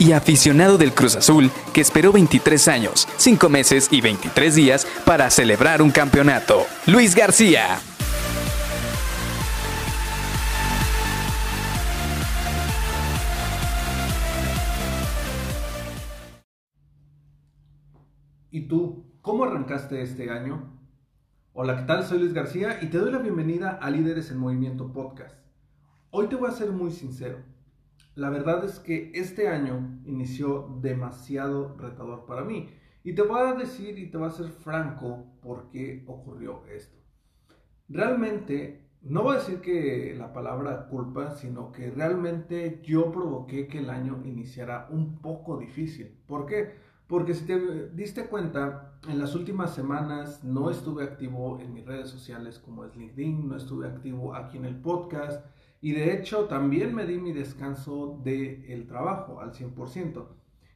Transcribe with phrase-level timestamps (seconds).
[0.00, 5.30] y aficionado del Cruz Azul que esperó 23 años, 5 meses y 23 días para
[5.30, 6.66] celebrar un campeonato.
[6.86, 7.78] Luis García.
[18.50, 20.76] ¿Y tú, cómo arrancaste este año?
[21.52, 22.04] Hola, ¿qué tal?
[22.04, 25.36] Soy Luis García y te doy la bienvenida a Líderes en Movimiento Podcast.
[26.10, 27.38] Hoy te voy a ser muy sincero.
[28.20, 32.68] La verdad es que este año inició demasiado retador para mí.
[33.02, 36.98] Y te voy a decir y te voy a ser franco por qué ocurrió esto.
[37.88, 43.78] Realmente, no voy a decir que la palabra culpa, sino que realmente yo provoqué que
[43.78, 46.14] el año iniciara un poco difícil.
[46.26, 46.74] ¿Por qué?
[47.06, 52.10] Porque si te diste cuenta, en las últimas semanas no estuve activo en mis redes
[52.10, 55.42] sociales como es LinkedIn, no estuve activo aquí en el podcast
[55.80, 60.26] y de hecho también me di mi descanso del trabajo al 100%.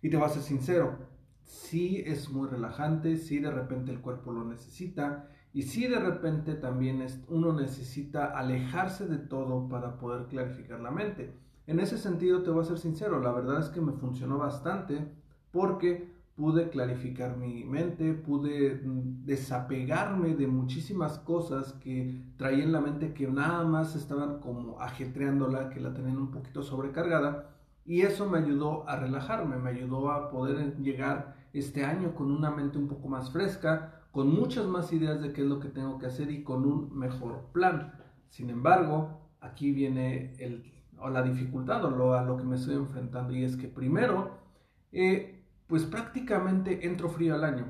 [0.02, 0.98] Y te voy a ser sincero,
[1.42, 6.54] sí es muy relajante, sí de repente el cuerpo lo necesita y sí de repente
[6.54, 11.34] también es, uno necesita alejarse de todo para poder clarificar la mente.
[11.66, 15.12] En ese sentido te voy a ser sincero, la verdad es que me funcionó bastante
[15.52, 22.80] porque pude clarificar mi mente, pude mm, desapegarme de muchísimas cosas que traía en la
[22.80, 27.50] mente que nada más estaban como ajetreándola, que la tenían un poquito sobrecargada.
[27.86, 32.50] Y eso me ayudó a relajarme, me ayudó a poder llegar este año con una
[32.50, 35.98] mente un poco más fresca, con muchas más ideas de qué es lo que tengo
[35.98, 37.92] que hacer y con un mejor plan.
[38.28, 42.74] Sin embargo, aquí viene el, o la dificultad o lo, a lo que me estoy
[42.74, 44.38] enfrentando y es que primero
[44.92, 45.43] eh,
[45.74, 47.66] pues prácticamente entro frío al año.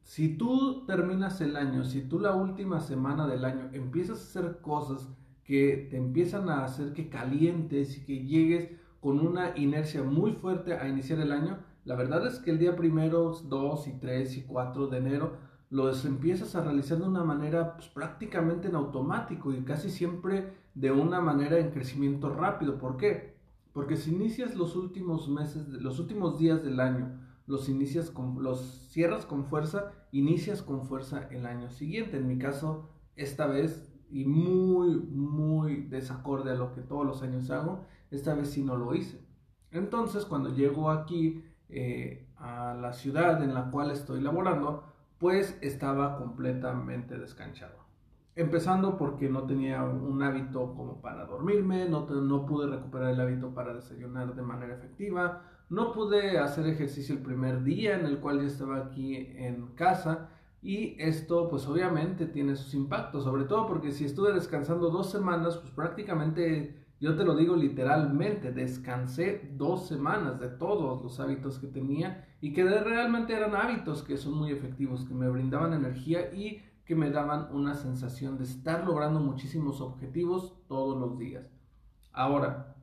[0.00, 4.60] Si tú terminas el año, si tú la última semana del año empiezas a hacer
[4.62, 5.06] cosas
[5.44, 8.70] que te empiezan a hacer que calientes y que llegues
[9.00, 12.74] con una inercia muy fuerte a iniciar el año, la verdad es que el día
[12.74, 15.36] primero, 2 y 3 y 4 de enero
[15.68, 20.90] los empiezas a realizar de una manera pues, prácticamente en automático y casi siempre de
[20.90, 22.78] una manera en crecimiento rápido.
[22.78, 23.36] ¿Por qué?
[23.74, 28.60] Porque si inicias los últimos meses, los últimos días del año, los inicias con, los
[28.90, 32.16] cierras con fuerza, inicias con fuerza el año siguiente.
[32.16, 37.50] En mi caso, esta vez, y muy, muy desacorde a lo que todos los años
[37.50, 39.24] hago, esta vez sí no lo hice.
[39.70, 44.84] Entonces, cuando llego aquí eh, a la ciudad en la cual estoy laborando,
[45.18, 47.86] pues estaba completamente descanchado.
[48.34, 53.54] Empezando porque no tenía un hábito como para dormirme, no, no pude recuperar el hábito
[53.54, 58.40] para desayunar de manera efectiva, no pude hacer ejercicio el primer día en el cual
[58.40, 60.30] yo estaba aquí en casa
[60.62, 65.56] y esto pues obviamente tiene sus impactos, sobre todo porque si estuve descansando dos semanas,
[65.56, 71.66] pues prácticamente yo te lo digo literalmente, descansé dos semanas de todos los hábitos que
[71.66, 76.62] tenía y que realmente eran hábitos que son muy efectivos, que me brindaban energía y
[76.84, 81.50] que me daban una sensación de estar logrando muchísimos objetivos todos los días.
[82.12, 82.75] Ahora,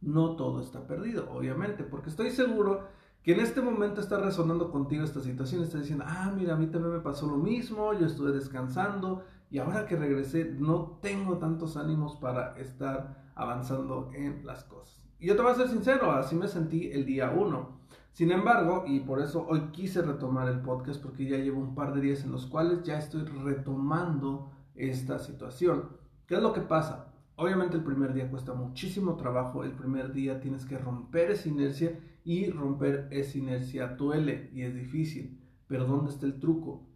[0.00, 2.88] no todo está perdido, obviamente, porque estoy seguro
[3.22, 6.66] que en este momento está resonando contigo esta situación, está diciendo, ah, mira, a mí
[6.66, 11.76] también me pasó lo mismo, yo estuve descansando y ahora que regresé no tengo tantos
[11.76, 15.06] ánimos para estar avanzando en las cosas.
[15.18, 17.80] Y yo te voy a ser sincero, así me sentí el día uno.
[18.12, 21.94] Sin embargo, y por eso hoy quise retomar el podcast porque ya llevo un par
[21.94, 25.90] de días en los cuales ya estoy retomando esta situación.
[26.26, 27.09] ¿Qué es lo que pasa?
[27.40, 31.98] Obviamente el primer día cuesta muchísimo trabajo, el primer día tienes que romper esa inercia
[32.22, 35.40] y romper esa inercia duele y es difícil.
[35.66, 36.86] Pero ¿dónde está el truco?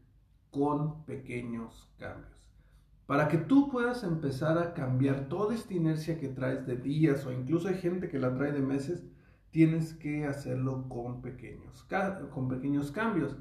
[0.50, 2.60] Con pequeños cambios.
[3.06, 7.32] Para que tú puedas empezar a cambiar toda esta inercia que traes de días o
[7.32, 9.02] incluso hay gente que la trae de meses,
[9.50, 11.86] tienes que hacerlo con pequeños,
[12.34, 13.34] con pequeños cambios.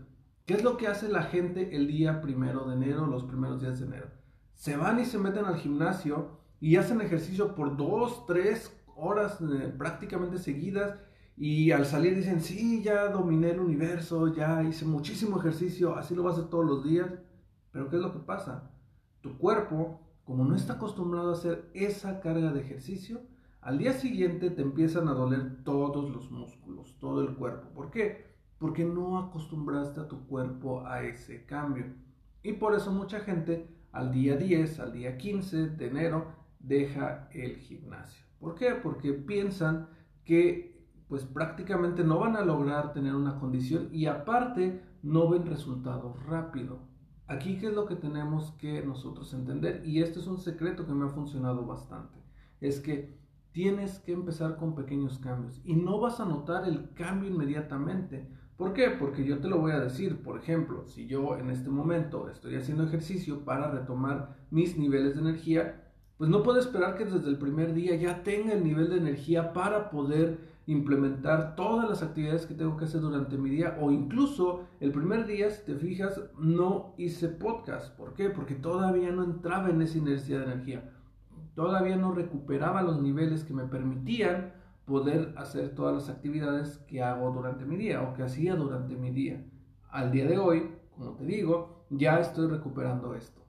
[0.45, 3.81] ¿Qué es lo que hace la gente el día primero de enero, los primeros días
[3.81, 4.07] de enero?
[4.54, 9.68] Se van y se meten al gimnasio y hacen ejercicio por dos, tres horas eh,
[9.77, 10.98] prácticamente seguidas
[11.36, 16.24] y al salir dicen, sí, ya dominé el universo, ya hice muchísimo ejercicio, así lo
[16.24, 17.10] vas a hacer todos los días.
[17.71, 18.71] Pero ¿qué es lo que pasa?
[19.19, 23.19] Tu cuerpo, como no está acostumbrado a hacer esa carga de ejercicio,
[23.59, 27.68] al día siguiente te empiezan a doler todos los músculos, todo el cuerpo.
[27.74, 28.25] ¿Por qué?
[28.57, 31.88] Porque no acostumbraste a tu cuerpo a ese cambio.
[32.42, 37.57] Y por eso mucha gente al día 10, al día 15 de enero, deja el
[37.57, 38.25] gimnasio.
[38.39, 38.71] ¿Por qué?
[38.81, 39.89] Porque piensan
[40.24, 40.74] que
[41.07, 46.80] pues prácticamente no van a lograr tener una condición y aparte no ven resultados rápido.
[47.27, 50.94] Aquí qué es lo que tenemos que nosotros entender y este es un secreto que
[50.94, 52.18] me ha funcionado bastante.
[52.60, 53.18] Es que
[53.51, 58.27] tienes que empezar con pequeños cambios y no vas a notar el cambio inmediatamente.
[58.57, 58.89] ¿Por qué?
[58.89, 62.56] Porque yo te lo voy a decir, por ejemplo, si yo en este momento estoy
[62.56, 65.82] haciendo ejercicio para retomar mis niveles de energía,
[66.18, 69.51] pues no puedo esperar que desde el primer día ya tenga el nivel de energía
[69.54, 74.63] para poder implementar todas las actividades que tengo que hacer durante mi día o incluso
[74.80, 77.95] el primer día, si te fijas, no hice podcast.
[77.98, 78.30] ¿Por qué?
[78.30, 80.92] Porque todavía no entraba en esa inercia de energía.
[81.56, 84.54] Todavía no recuperaba los niveles que me permitían
[84.86, 89.12] poder hacer todas las actividades que hago durante mi día o que hacía durante mi
[89.12, 89.44] día.
[89.89, 93.43] Al día de hoy, como te digo, ya estoy recuperando esto.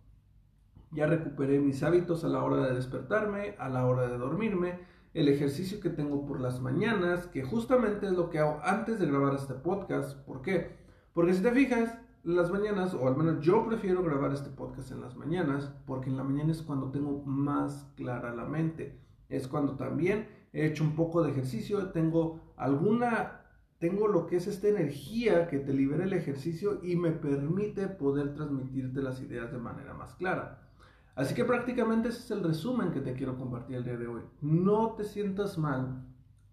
[0.94, 4.78] Ya recuperé mis hábitos a la hora de despertarme, a la hora de dormirme,
[5.12, 9.06] el ejercicio que tengo por las mañanas, que justamente es lo que hago antes de
[9.06, 10.16] grabar este podcast.
[10.24, 10.76] ¿Por qué?
[11.12, 15.00] Porque si te fijas, las mañanas, o al menos yo prefiero grabar este podcast en
[15.00, 18.98] las mañanas, porque en la mañana es cuando tengo más clara la mente.
[19.28, 23.42] Es cuando también he hecho un poco de ejercicio, tengo alguna,
[23.78, 28.32] tengo lo que es esta energía que te libera el ejercicio y me permite poder
[28.32, 30.60] transmitirte las ideas de manera más clara.
[31.16, 34.22] Así que prácticamente ese es el resumen que te quiero compartir el día de hoy.
[34.40, 36.04] No te sientas mal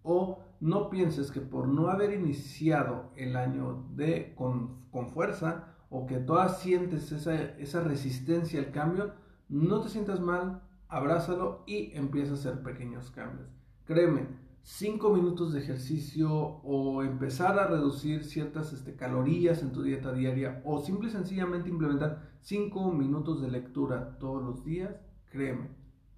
[0.02, 4.80] o no pienses que por no haber iniciado el año de, con,
[5.12, 9.12] fuerza o que todas sientes esa, esa resistencia al cambio,
[9.48, 13.48] no te sientas mal, abrázalo y empieza a hacer pequeños cambios.
[13.84, 14.28] Créeme,
[14.62, 20.62] 5 minutos de ejercicio o empezar a reducir ciertas este, calorías en tu dieta diaria
[20.64, 24.94] o simple y sencillamente implementar 5 minutos de lectura todos los días,
[25.30, 25.68] créeme,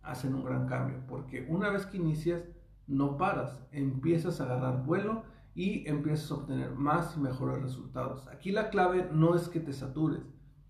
[0.03, 2.43] hacen un gran cambio porque una vez que inicias
[2.87, 5.23] no paras, empiezas a agarrar vuelo
[5.55, 8.29] y empiezas a obtener más y mejores resultados.
[8.29, 10.21] Aquí la clave no es que te satures,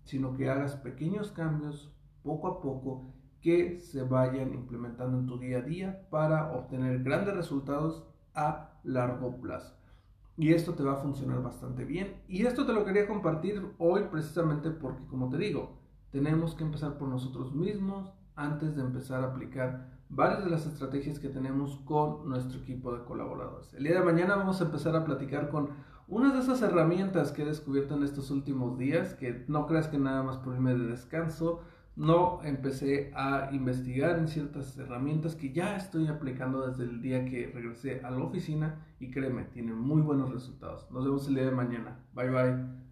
[0.05, 1.91] sino que hagas pequeños cambios
[2.23, 3.13] poco a poco
[3.45, 8.03] que se vayan implementando en tu día a día para obtener grandes resultados
[8.33, 9.75] a largo plazo.
[10.35, 12.23] Y esto te va a funcionar bastante bien.
[12.27, 15.77] Y esto te lo quería compartir hoy precisamente porque, como te digo,
[16.09, 21.19] tenemos que empezar por nosotros mismos antes de empezar a aplicar varias de las estrategias
[21.19, 23.75] que tenemos con nuestro equipo de colaboradores.
[23.75, 25.69] El día de mañana vamos a empezar a platicar con
[26.07, 29.99] unas de esas herramientas que he descubierto en estos últimos días, que no creas que
[29.99, 31.61] nada más por irme de descanso,
[31.95, 37.51] no empecé a investigar en ciertas herramientas que ya estoy aplicando desde el día que
[37.53, 40.89] regresé a la oficina y créeme, tienen muy buenos resultados.
[40.91, 41.99] Nos vemos el día de mañana.
[42.13, 42.84] Bye bye.